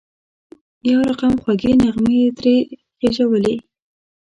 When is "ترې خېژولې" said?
2.37-3.55